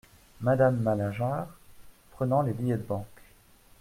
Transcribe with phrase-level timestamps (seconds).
[0.39, 1.45] Madame Malingear,
[2.13, 3.21] Prenant les billets de banque.